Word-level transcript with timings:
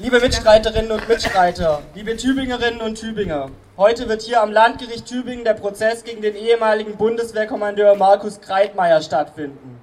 Liebe 0.00 0.20
Mitstreiterinnen 0.20 0.92
und 0.92 1.08
Mitstreiter, 1.08 1.82
liebe 1.92 2.16
Tübingerinnen 2.16 2.80
und 2.80 3.00
Tübinger, 3.00 3.50
heute 3.76 4.08
wird 4.08 4.22
hier 4.22 4.40
am 4.40 4.52
Landgericht 4.52 5.06
Tübingen 5.06 5.44
der 5.44 5.54
Prozess 5.54 6.04
gegen 6.04 6.22
den 6.22 6.36
ehemaligen 6.36 6.96
Bundeswehrkommandeur 6.96 7.96
Markus 7.96 8.40
Kreitmeier 8.40 9.02
stattfinden. 9.02 9.80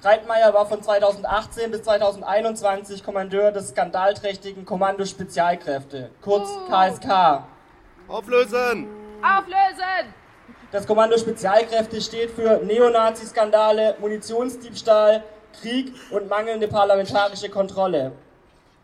Kreitmeier 0.00 0.54
war 0.54 0.64
von 0.64 0.82
2018 0.82 1.70
bis 1.70 1.82
2021 1.82 3.04
Kommandeur 3.04 3.52
des 3.52 3.68
skandalträchtigen 3.68 4.64
Kommando 4.64 5.04
Spezialkräfte, 5.04 6.10
kurz 6.22 6.48
KSK. 6.70 7.44
Auflösen! 8.08 8.88
Auflösen! 9.20 10.14
Das 10.72 10.86
Kommando 10.86 11.18
Spezialkräfte 11.18 12.00
steht 12.00 12.30
für 12.30 12.62
Neonazi-Skandale, 12.64 13.96
Munitionsdiebstahl, 14.00 15.22
Krieg 15.60 15.92
und 16.10 16.30
mangelnde 16.30 16.66
parlamentarische 16.66 17.50
Kontrolle. 17.50 18.12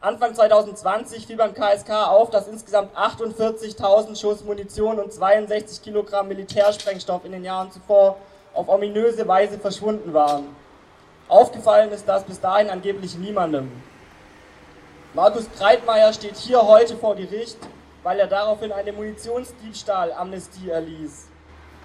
Anfang 0.02 0.34
2020 0.34 1.26
fiel 1.26 1.36
beim 1.36 1.52
KSK 1.52 1.90
auf, 1.90 2.30
dass 2.30 2.48
insgesamt 2.48 2.96
48.000 2.96 4.18
Schuss 4.18 4.42
Munition 4.42 4.98
und 4.98 5.12
62 5.12 5.82
Kilogramm 5.82 6.28
Militärsprengstoff 6.28 7.26
in 7.26 7.32
den 7.32 7.44
Jahren 7.44 7.70
zuvor 7.70 8.16
auf 8.54 8.70
ominöse 8.70 9.28
Weise 9.28 9.58
verschwunden 9.58 10.14
waren. 10.14 10.56
Aufgefallen 11.28 11.92
ist 11.92 12.08
das 12.08 12.24
bis 12.24 12.40
dahin 12.40 12.70
angeblich 12.70 13.14
niemandem. 13.18 13.70
Markus 15.12 15.44
Kreitmeier 15.58 16.14
steht 16.14 16.36
hier 16.36 16.66
heute 16.66 16.96
vor 16.96 17.14
Gericht, 17.14 17.58
weil 18.02 18.18
er 18.20 18.26
daraufhin 18.26 18.72
eine 18.72 18.94
Munitionsdiebstahl-Amnestie 18.94 20.70
erließ. 20.70 21.28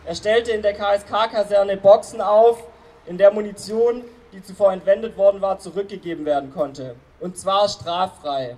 Er 0.05 0.15
stellte 0.15 0.51
in 0.51 0.61
der 0.61 0.73
KSK-Kaserne 0.73 1.75
Boxen 1.75 2.21
auf, 2.21 2.63
in 3.07 3.17
der 3.17 3.31
Munition, 3.31 4.05
die 4.35 4.43
zuvor 4.43 4.73
entwendet 4.73 5.17
worden 5.17 5.41
war, 5.41 5.57
zurückgegeben 5.59 6.25
werden 6.25 6.53
konnte. 6.53 6.95
Und 7.19 7.37
zwar 7.37 7.69
straffrei. 7.69 8.57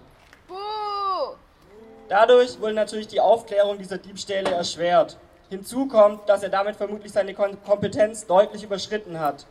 Dadurch 2.10 2.60
wurde 2.60 2.74
natürlich 2.74 3.08
die 3.08 3.22
Aufklärung 3.22 3.78
dieser 3.78 4.00
Diebstähle 4.00 4.50
erschwert. 4.50 5.18
Hinzu 5.50 5.88
kommt, 5.88 6.28
dass 6.28 6.44
er 6.44 6.50
damit 6.50 6.76
vermutlich 6.76 7.12
seine 7.12 7.34
Kompetenz 7.34 8.26
deutlich 8.26 8.64
überschritten 8.64 9.20
hat. 9.20 9.46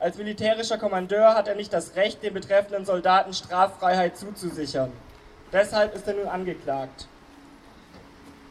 Als 0.00 0.16
militärischer 0.16 0.78
Kommandeur 0.78 1.34
hat 1.34 1.48
er 1.48 1.56
nicht 1.56 1.72
das 1.72 1.96
Recht, 1.96 2.22
den 2.22 2.34
betreffenden 2.34 2.84
Soldaten 2.84 3.34
Straffreiheit 3.34 4.16
zuzusichern. 4.16 4.92
Deshalb 5.52 5.92
ist 5.94 6.06
er 6.06 6.14
nun 6.14 6.28
angeklagt. 6.28 7.08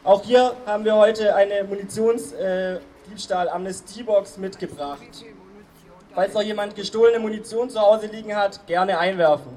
Auch 0.04 0.24
hier 0.24 0.58
haben 0.66 0.84
wir 0.86 0.96
heute 0.96 1.36
eine 1.36 1.64
Munitionsdiebstahl-Amnestiebox 1.64 4.38
mitgebracht. 4.38 5.24
Falls 6.18 6.34
noch 6.34 6.42
jemand 6.42 6.76
gestohlene 6.76 7.20
Munition 7.20 7.70
zu 7.70 7.80
Hause 7.80 8.08
liegen 8.08 8.36
hat, 8.36 8.66
gerne 8.66 8.98
einwerfen. 8.98 9.52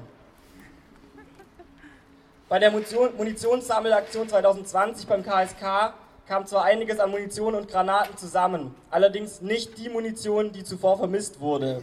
Bei 2.47 2.59
der 2.59 2.69
Munitionssammelaktion 2.69 4.29
2020 4.29 5.07
beim 5.07 5.23
KSK 5.23 5.95
kam 6.27 6.45
zwar 6.45 6.65
einiges 6.65 6.99
an 6.99 7.09
Munition 7.09 7.55
und 7.55 7.67
Granaten 7.67 8.15
zusammen, 8.15 8.75
allerdings 8.91 9.41
nicht 9.41 9.79
die 9.79 9.89
Munition, 9.89 10.51
die 10.51 10.63
zuvor 10.63 10.99
vermisst 10.99 11.39
wurde. 11.39 11.81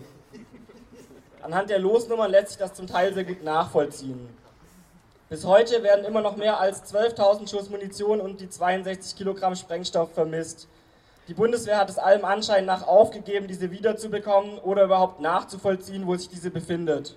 Anhand 1.42 1.70
der 1.70 1.80
Losnummern 1.80 2.30
lässt 2.30 2.50
sich 2.50 2.58
das 2.58 2.74
zum 2.74 2.86
Teil 2.86 3.12
sehr 3.12 3.24
gut 3.24 3.42
nachvollziehen. 3.42 4.28
Bis 5.28 5.44
heute 5.44 5.82
werden 5.82 6.04
immer 6.04 6.20
noch 6.20 6.36
mehr 6.36 6.60
als 6.60 6.84
12.000 6.94 7.50
Schuss 7.50 7.68
Munition 7.68 8.20
und 8.20 8.40
die 8.40 8.48
62 8.48 9.16
Kilogramm 9.16 9.56
Sprengstoff 9.56 10.14
vermisst. 10.14 10.68
Die 11.28 11.34
Bundeswehr 11.34 11.76
hat 11.76 11.90
es 11.90 11.98
allem 11.98 12.24
Anschein 12.24 12.64
nach 12.64 12.86
aufgegeben, 12.86 13.48
diese 13.48 13.70
wiederzubekommen 13.70 14.58
oder 14.60 14.84
überhaupt 14.84 15.20
nachzuvollziehen, 15.20 16.06
wo 16.06 16.16
sich 16.16 16.30
diese 16.30 16.50
befindet. 16.50 17.16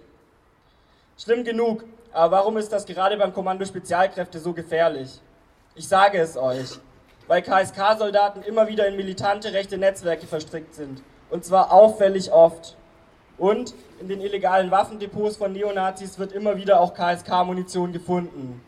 Schlimm 1.17 1.45
genug, 1.45 1.85
aber 2.11 2.37
warum 2.37 2.57
ist 2.57 2.73
das 2.73 2.85
gerade 2.85 3.15
beim 3.15 3.33
Kommando 3.33 3.63
Spezialkräfte 3.63 4.39
so 4.39 4.51
gefährlich? 4.51 5.21
Ich 5.75 5.87
sage 5.87 6.17
es 6.17 6.35
euch, 6.35 6.71
weil 7.27 7.41
KSK-Soldaten 7.41 8.41
immer 8.41 8.67
wieder 8.67 8.85
in 8.85 8.97
militante 8.97 9.53
rechte 9.53 9.77
Netzwerke 9.77 10.27
verstrickt 10.27 10.75
sind. 10.75 11.01
Und 11.29 11.45
zwar 11.45 11.71
auffällig 11.71 12.33
oft. 12.33 12.75
Und 13.37 13.73
in 14.01 14.09
den 14.09 14.19
illegalen 14.19 14.71
Waffendepots 14.71 15.37
von 15.37 15.53
Neonazis 15.53 16.19
wird 16.19 16.33
immer 16.33 16.57
wieder 16.57 16.81
auch 16.81 16.93
KSK-Munition 16.93 17.93
gefunden. 17.93 18.61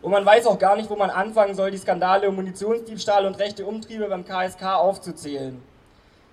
Und 0.00 0.12
man 0.12 0.24
weiß 0.24 0.46
auch 0.46 0.58
gar 0.58 0.76
nicht, 0.76 0.88
wo 0.90 0.96
man 0.96 1.10
anfangen 1.10 1.54
soll, 1.54 1.70
die 1.70 1.78
Skandale 1.78 2.28
um 2.28 2.36
Munitionsdiebstahl 2.36 3.26
und 3.26 3.38
rechte 3.38 3.66
Umtriebe 3.66 4.08
beim 4.08 4.24
KSK 4.24 4.62
aufzuzählen. 4.76 5.60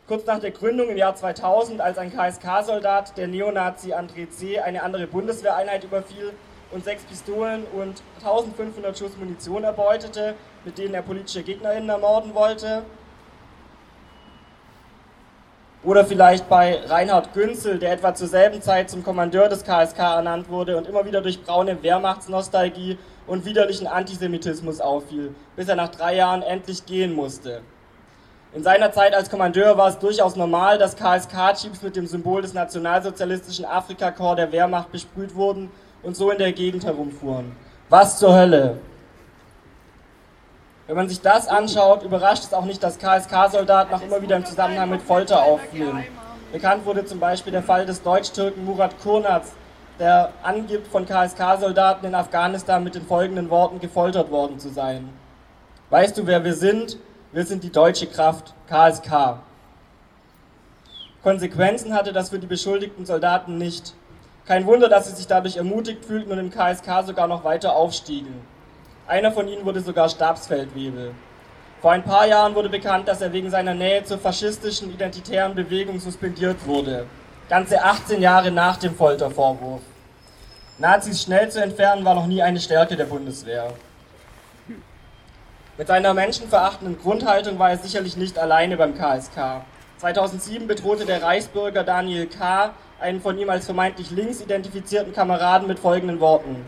Kurz 0.08 0.26
nach 0.28 0.40
der 0.40 0.52
Gründung 0.52 0.90
im 0.90 0.98
Jahr 0.98 1.16
2000, 1.16 1.82
als 1.82 1.98
ein 1.98 2.14
KSK-Soldat, 2.14 3.18
der 3.18 3.28
Neonazi 3.28 3.94
André 3.94 4.30
C., 4.30 4.60
eine 4.60 4.84
andere 4.84 5.08
Bundeswehreinheit 5.08 5.84
überfiel 5.84 6.34
und 6.72 6.84
sechs 6.84 7.04
Pistolen 7.06 7.64
und 7.76 8.04
1500 8.20 8.96
Schuss 8.98 9.18
Munition 9.18 9.64
erbeutete, 9.64 10.36
mit 10.64 10.78
denen 10.78 10.94
er 10.94 11.02
politische 11.02 11.42
GegnerInnen 11.42 11.90
ermorden 11.90 12.36
wollte. 12.36 12.84
Oder 15.86 16.04
vielleicht 16.04 16.50
bei 16.50 16.80
Reinhard 16.88 17.32
Günzel, 17.34 17.78
der 17.78 17.92
etwa 17.92 18.16
zur 18.16 18.28
selben 18.28 18.60
Zeit 18.60 18.90
zum 18.90 19.04
Kommandeur 19.04 19.50
des 19.50 19.64
KSK 19.64 20.00
ernannt 20.00 20.50
wurde 20.50 20.78
und 20.78 20.88
immer 20.88 21.06
wieder 21.06 21.22
durch 21.22 21.44
braune 21.44 21.84
Wehrmachtsnostalgie 21.84 22.98
und 23.28 23.46
widerlichen 23.46 23.86
Antisemitismus 23.86 24.82
auffiel, 24.82 25.36
bis 25.56 25.68
er 25.68 25.76
nach 25.76 25.90
drei 25.90 26.16
Jahren 26.16 26.42
endlich 26.42 26.88
gehen 26.88 27.14
musste. 27.14 27.62
In 28.56 28.64
seiner 28.64 28.92
Zeit 28.94 29.14
als 29.14 29.30
Kommandeur 29.30 29.78
war 29.78 29.90
es 29.90 30.00
durchaus 30.00 30.36
normal, 30.36 30.80
dass 30.80 30.96
KSK-Chips 30.96 31.84
mit 31.84 31.96
dem 31.96 32.08
Symbol 32.08 32.42
des 32.42 32.56
nationalsozialistischen 32.56 33.66
Afrikakorps 33.66 34.38
der 34.38 34.52
Wehrmacht 34.52 34.92
besprüht 34.92 35.36
wurden 35.36 35.70
und 36.02 36.16
so 36.16 36.32
in 36.32 36.40
der 36.40 36.54
Gegend 36.54 36.84
herumfuhren. 36.84 37.52
Was 37.90 38.18
zur 38.18 38.36
Hölle? 38.36 38.78
Wenn 40.88 40.96
man 40.96 41.10
sich 41.10 41.22
das 41.22 41.48
anschaut, 41.48 42.04
überrascht 42.04 42.44
es 42.44 42.54
auch 42.54 42.66
nicht, 42.66 42.84
dass 42.84 43.00
KSK-Soldaten 43.00 43.92
auch 43.92 44.02
immer 44.02 44.22
wieder 44.22 44.36
im 44.36 44.46
Zusammenhang 44.46 44.92
mit 44.92 45.02
Folter 45.02 45.42
auffielen. 45.42 46.04
Bekannt 46.52 46.86
wurde 46.86 47.04
zum 47.06 47.20
Beispiel 47.20 47.52
der 47.52 47.64
Fall 47.64 47.88
des 47.88 48.04
Deutsch-Türken 48.04 48.64
Murat 48.66 49.00
Kurnaz, 49.00 49.54
der 49.98 50.32
angibt, 50.44 50.86
von 50.88 51.08
KSK-Soldaten 51.08 52.06
in 52.06 52.14
Afghanistan 52.14 52.84
mit 52.84 52.94
den 52.94 53.04
folgenden 53.04 53.50
Worten 53.50 53.80
gefoltert 53.80 54.30
worden 54.30 54.60
zu 54.60 54.70
sein. 54.70 55.10
Weißt 55.90 56.20
du, 56.20 56.28
wer 56.28 56.44
wir 56.44 56.54
sind? 56.54 57.00
Wir 57.32 57.46
sind 57.46 57.64
die 57.64 57.72
deutsche 57.72 58.06
Kraft, 58.06 58.54
KSK. 58.68 59.40
Konsequenzen 61.24 61.96
hatte 61.96 62.14
das 62.14 62.30
für 62.30 62.38
die 62.38 62.46
beschuldigten 62.46 63.08
Soldaten 63.08 63.58
nicht. 63.58 63.96
Kein 64.46 64.68
Wunder, 64.68 64.88
dass 64.88 65.08
sie 65.08 65.16
sich 65.16 65.26
dadurch 65.26 65.58
ermutigt 65.58 66.06
fühlten 66.06 66.32
und 66.32 66.38
im 66.38 66.52
KSK 66.52 67.04
sogar 67.08 67.28
noch 67.28 67.44
weiter 67.44 67.76
aufstiegen. 67.76 68.36
Einer 69.08 69.32
von 69.32 69.48
ihnen 69.48 69.66
wurde 69.66 69.82
sogar 69.82 70.10
Stabsfeldwebel. 70.10 71.14
Vor 71.82 71.92
ein 71.92 72.04
paar 72.04 72.26
Jahren 72.26 72.56
wurde 72.56 72.70
bekannt, 72.70 73.08
dass 73.08 73.22
er 73.22 73.32
wegen 73.34 73.50
seiner 73.50 73.74
Nähe 73.74 74.04
zur 74.04 74.18
faschistischen 74.18 74.92
identitären 74.94 75.54
Bewegung 75.54 76.00
suspendiert 76.00 76.66
wurde 76.66 77.06
ganze 77.50 77.84
18 77.84 78.22
Jahre 78.22 78.52
nach 78.52 78.78
dem 78.78 78.96
Foltervorwurf. 78.96 79.82
Nazis 80.78 81.22
schnell 81.22 81.50
zu 81.50 81.62
entfernen 81.62 82.04
war 82.04 82.16
noch 82.16 82.28
nie 82.28 82.42
eine 82.42 82.60
Stärke 82.60 82.96
der 82.96 83.06
Bundeswehr. 83.06 83.74
Mit 85.78 85.88
seiner 85.88 86.14
menschenverachtenden 86.14 87.00
Grundhaltung 87.00 87.60
war 87.60 87.70
er 87.70 87.78
sicherlich 87.78 88.18
nicht 88.18 88.40
alleine 88.40 88.78
beim 88.78 88.96
KSK. 88.96 89.62
2007 89.98 90.68
bedrohte 90.68 91.06
der 91.06 91.22
Reichsbürger 91.22 91.84
Daniel 91.84 92.28
K. 92.28 92.74
einen 93.00 93.22
von 93.22 93.38
ihm 93.38 93.50
als 93.50 93.66
vermeintlich 93.66 94.12
links 94.12 94.42
identifizierten 94.42 95.14
Kameraden 95.14 95.68
mit 95.68 95.80
folgenden 95.80 96.20
Worten. 96.20 96.66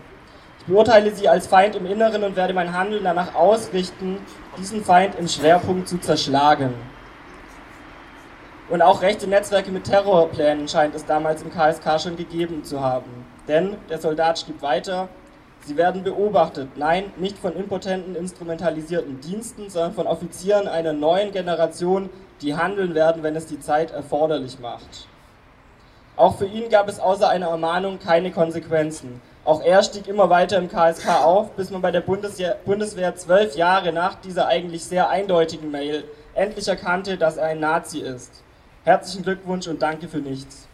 Beurteile 0.67 1.15
Sie 1.15 1.29
als 1.29 1.47
Feind 1.47 1.77
im 1.77 1.85
Inneren 1.85 2.25
und 2.25 2.35
werde 2.35 2.53
mein 2.53 2.73
Handeln 2.77 3.05
danach 3.05 3.33
ausrichten, 3.35 4.17
diesen 4.57 4.83
Feind 4.83 5.15
im 5.17 5.29
Schwerpunkt 5.29 5.87
zu 5.87 5.97
zerschlagen. 5.97 6.73
Und 8.67 8.81
auch 8.81 9.01
rechte 9.01 9.27
Netzwerke 9.27 9.71
mit 9.71 9.85
Terrorplänen 9.85 10.67
scheint 10.67 10.93
es 10.93 11.05
damals 11.05 11.41
im 11.41 11.53
KSK 11.53 12.01
schon 12.01 12.17
gegeben 12.17 12.65
zu 12.65 12.81
haben. 12.81 13.25
Denn 13.47 13.77
der 13.89 13.99
Soldat 13.99 14.39
schrieb 14.39 14.61
weiter, 14.61 15.07
sie 15.65 15.77
werden 15.77 16.03
beobachtet, 16.03 16.75
nein, 16.75 17.13
nicht 17.15 17.37
von 17.37 17.55
impotenten, 17.55 18.15
instrumentalisierten 18.15 19.21
Diensten, 19.21 19.69
sondern 19.69 19.93
von 19.93 20.05
Offizieren 20.05 20.67
einer 20.67 20.91
neuen 20.91 21.31
Generation, 21.31 22.09
die 22.41 22.57
handeln 22.57 22.93
werden, 22.93 23.23
wenn 23.23 23.37
es 23.37 23.45
die 23.45 23.61
Zeit 23.61 23.91
erforderlich 23.91 24.59
macht. 24.59 25.07
Auch 26.17 26.37
für 26.37 26.45
ihn 26.45 26.67
gab 26.69 26.89
es 26.89 26.99
außer 26.99 27.29
einer 27.29 27.47
Ermahnung 27.47 27.99
keine 27.99 28.31
Konsequenzen. 28.31 29.21
Auch 29.47 29.63
er 29.63 29.81
stieg 29.81 30.07
immer 30.07 30.29
weiter 30.29 30.57
im 30.57 30.67
KSK 30.67 31.23
auf, 31.23 31.51
bis 31.51 31.69
man 31.69 31.81
bei 31.81 31.89
der 31.89 32.01
Bundeswehr 32.01 33.15
zwölf 33.15 33.55
Jahre 33.55 33.93
nach 33.93 34.15
dieser 34.15 34.47
eigentlich 34.47 34.83
sehr 34.83 35.07
eindeutigen 35.07 35.71
Mail 35.71 36.03
endlich 36.33 36.67
erkannte, 36.67 37.17
dass 37.17 37.37
er 37.37 37.45
ein 37.45 37.61
Nazi 37.61 37.99
ist. 37.99 38.43
Herzlichen 38.83 39.23
Glückwunsch 39.23 39.67
und 39.67 39.81
danke 39.81 40.09
für 40.09 40.17
nichts. 40.17 40.67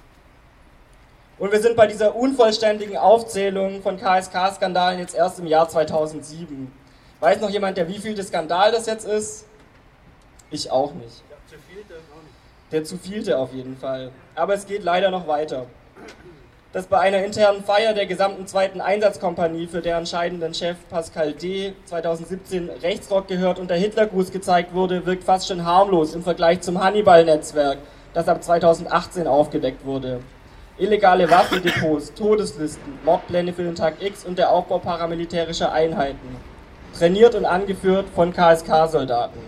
Und 1.37 1.51
wir 1.51 1.61
sind 1.61 1.75
bei 1.75 1.85
dieser 1.85 2.15
unvollständigen 2.15 2.97
Aufzählung 2.97 3.83
von 3.83 3.97
KSK-Skandalen 3.97 4.97
jetzt 4.97 5.13
erst 5.13 5.37
im 5.37 5.45
Jahr 5.45 5.69
2007. 5.69 6.71
Weiß 7.19 7.41
noch 7.41 7.51
jemand, 7.51 7.77
der 7.77 7.87
wievielte 7.87 8.23
Skandal 8.23 8.71
das 8.71 8.87
jetzt 8.87 9.05
ist? 9.05 9.45
Ich 10.49 10.71
auch 10.71 10.95
nicht. 10.95 11.21
Der 12.71 12.83
zu 12.83 12.97
vielte 12.97 13.37
auf 13.37 13.53
jeden 13.53 13.77
Fall. 13.77 14.09
Aber 14.33 14.55
es 14.55 14.65
geht 14.65 14.83
leider 14.83 15.11
noch 15.11 15.27
weiter. 15.27 15.67
Dass 16.73 16.87
bei 16.87 16.99
einer 16.99 17.23
internen 17.23 17.63
Feier 17.63 17.93
der 17.93 18.07
gesamten 18.07 18.47
zweiten 18.47 18.81
Einsatzkompanie 18.81 19.67
für 19.67 19.81
deren 19.81 20.07
scheidenden 20.07 20.55
Chef 20.55 20.75
Pascal 20.89 21.33
D. 21.33 21.73
2017 21.85 22.67
Rechtsrock 22.81 23.27
gehört 23.27 23.59
und 23.59 23.69
der 23.69 23.77
Hitlergruß 23.77 24.31
gezeigt 24.31 24.73
wurde, 24.73 25.05
wirkt 25.05 25.23
fast 25.23 25.47
schon 25.47 25.63
harmlos 25.65 26.15
im 26.15 26.23
Vergleich 26.23 26.61
zum 26.61 26.83
Hannibal-Netzwerk, 26.83 27.77
das 28.15 28.27
ab 28.27 28.43
2018 28.43 29.27
aufgedeckt 29.27 29.85
wurde. 29.85 30.21
Illegale 30.79 31.29
Waffendepots, 31.29 32.11
Todeslisten, 32.15 32.97
Mordpläne 33.05 33.53
für 33.53 33.63
den 33.63 33.75
Tag 33.75 34.01
X 34.01 34.25
und 34.25 34.39
der 34.39 34.49
Aufbau 34.49 34.79
paramilitärischer 34.79 35.71
Einheiten. 35.71 36.37
Trainiert 36.97 37.35
und 37.35 37.45
angeführt 37.45 38.07
von 38.15 38.33
KSK-Soldaten. 38.33 39.39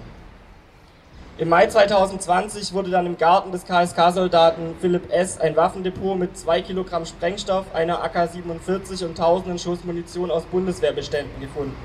Im 1.37 1.49
Mai 1.49 1.67
2020 1.67 2.71
wurde 2.71 2.91
dann 2.91 3.05
im 3.05 3.17
Garten 3.17 3.51
des 3.51 3.65
KSK-Soldaten 3.65 4.73
Philipp 4.79 5.11
S. 5.11 5.37
ein 5.37 5.57
Waffendepot 5.57 6.17
mit 6.17 6.37
2 6.37 6.61
Kilogramm 6.61 7.05
Sprengstoff, 7.05 7.65
einer 7.73 8.01
AK-47 8.05 9.03
und 9.03 9.17
tausenden 9.17 9.59
Schuss 9.59 9.83
Munition 9.83 10.31
aus 10.31 10.43
Bundeswehrbeständen 10.43 11.41
gefunden. 11.41 11.75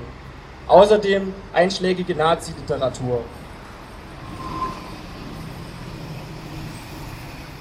Außerdem 0.69 1.33
einschlägige 1.51 2.15
Nazi-Literatur. 2.15 3.25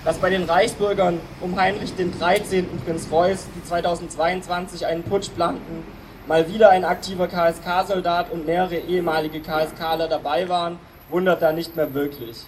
Dass 0.05 0.19
bei 0.19 0.31
den 0.31 0.45
Reichsbürgern 0.45 1.19
um 1.41 1.61
Heinrich 1.61 1.97
den 1.97 2.17
13. 2.17 2.69
Prinz 2.87 3.09
Reuß, 3.11 3.49
die 3.57 3.65
2022 3.65 4.87
einen 4.87 5.03
Putsch 5.03 5.31
planten, 5.35 5.83
mal 6.29 6.49
wieder 6.49 6.71
ein 6.71 6.85
aktiver 6.85 7.27
KSK-Soldat 7.27 8.31
und 8.31 8.47
mehrere 8.47 8.77
ehemalige 8.77 9.41
KSKler 9.41 10.07
dabei 10.07 10.49
waren, 10.49 10.79
wundert 11.11 11.43
da 11.43 11.53
nicht 11.53 11.77
mehr 11.77 11.95
wirklich. 11.95 12.47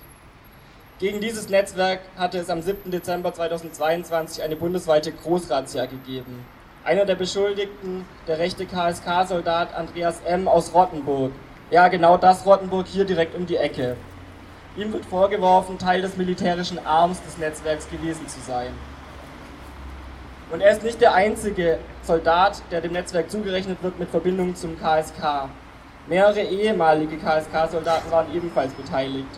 Gegen 0.99 1.20
dieses 1.20 1.49
Netzwerk 1.49 2.00
hatte 2.17 2.38
es 2.38 2.49
am 2.49 2.62
7. 2.62 2.91
Dezember 2.91 3.35
2022 3.35 4.43
eine 4.43 4.56
bundesweite 4.56 5.11
Großrazzia 5.11 5.87
gegeben. 5.87 6.44
Einer 6.85 7.05
der 7.05 7.17
Beschuldigten, 7.17 8.05
der 8.26 8.38
rechte 8.38 8.67
KSK-Soldat 8.67 9.75
Andreas 9.75 10.20
M. 10.25 10.49
aus 10.49 10.75
Rottenburg. 10.75 11.32
Ja, 11.70 11.88
genau 11.88 12.17
das 12.17 12.47
Rottenburg 12.47 12.87
hier 12.87 13.05
direkt 13.05 13.35
um 13.35 13.47
die 13.47 13.56
Ecke. 13.56 13.97
Ihm 14.76 14.93
wird 14.93 15.05
vorgeworfen, 15.05 15.79
Teil 15.79 16.03
des 16.03 16.17
militärischen 16.17 16.85
Arms 16.85 17.23
des 17.23 17.38
Netzwerks 17.38 17.91
gewesen 17.91 18.26
zu 18.29 18.41
sein. 18.41 18.73
Und 20.50 20.61
er 20.61 20.73
ist 20.73 20.82
nicht 20.82 21.00
der 21.00 21.14
einzige 21.14 21.79
Soldat, 22.03 22.62
der 22.70 22.81
dem 22.81 22.93
Netzwerk 22.93 23.31
zugerechnet 23.31 23.82
wird 23.82 23.99
mit 23.99 24.11
Verbindungen 24.11 24.55
zum 24.55 24.79
KSK. 24.79 25.49
Mehrere 26.08 26.43
ehemalige 26.43 27.16
KSK-Soldaten 27.16 28.10
waren 28.10 28.34
ebenfalls 28.34 28.72
beteiligt. 28.75 29.28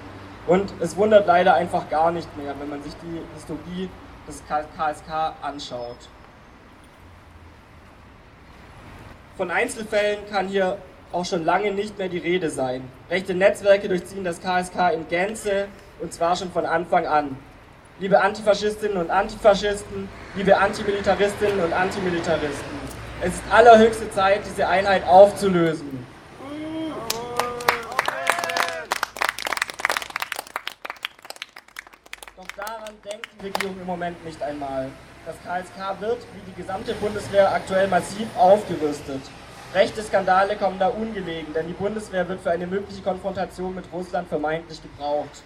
Und 0.46 0.72
es 0.80 0.96
wundert 0.96 1.26
leider 1.26 1.54
einfach 1.54 1.88
gar 1.90 2.10
nicht 2.10 2.34
mehr, 2.36 2.54
wenn 2.58 2.70
man 2.70 2.82
sich 2.82 2.94
die 3.02 3.20
Historie 3.34 3.88
des 4.26 4.42
KSK 4.46 5.34
anschaut. 5.42 6.08
Von 9.36 9.50
Einzelfällen 9.50 10.20
kann 10.30 10.48
hier 10.48 10.78
auch 11.12 11.24
schon 11.24 11.44
lange 11.44 11.72
nicht 11.72 11.98
mehr 11.98 12.08
die 12.08 12.18
Rede 12.18 12.50
sein. 12.50 12.88
Rechte 13.10 13.34
Netzwerke 13.34 13.88
durchziehen 13.88 14.24
das 14.24 14.40
KSK 14.40 14.94
in 14.94 15.08
Gänze 15.08 15.68
und 16.00 16.12
zwar 16.12 16.36
schon 16.36 16.50
von 16.50 16.66
Anfang 16.66 17.06
an. 17.06 17.36
Liebe 18.00 18.20
Antifaschistinnen 18.20 18.96
und 18.96 19.10
Antifaschisten, 19.10 20.08
liebe 20.34 20.56
Antimilitaristinnen 20.56 21.60
und 21.60 21.72
Antimilitaristen, 21.72 22.84
es 23.22 23.34
ist 23.34 23.42
allerhöchste 23.50 24.10
Zeit, 24.10 24.40
diese 24.44 24.66
Einheit 24.66 25.06
aufzulösen. 25.06 25.93
Doch 32.44 32.64
daran 32.64 32.94
denkt 33.04 33.28
die 33.38 33.46
Regierung 33.46 33.80
im 33.80 33.86
Moment 33.86 34.22
nicht 34.24 34.42
einmal. 34.42 34.90
Das 35.24 35.36
KSK 35.36 36.00
wird, 36.00 36.18
wie 36.34 36.50
die 36.50 36.60
gesamte 36.60 36.92
Bundeswehr, 36.94 37.52
aktuell 37.52 37.88
massiv 37.88 38.26
aufgerüstet. 38.36 39.22
Rechte 39.72 40.02
Skandale 40.02 40.56
kommen 40.56 40.78
da 40.78 40.88
ungelegen, 40.88 41.54
denn 41.54 41.66
die 41.66 41.72
Bundeswehr 41.72 42.28
wird 42.28 42.40
für 42.40 42.50
eine 42.50 42.66
mögliche 42.66 43.02
Konfrontation 43.02 43.74
mit 43.74 43.84
Russland 43.92 44.28
vermeintlich 44.28 44.82
gebraucht. 44.82 45.42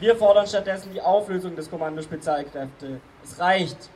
Wir 0.00 0.16
fordern 0.16 0.46
stattdessen 0.46 0.92
die 0.92 1.02
Auflösung 1.02 1.54
des 1.54 1.70
Kommando 1.70 2.02
Spezialkräfte. 2.02 3.00
Es 3.22 3.38
reicht. 3.38 3.90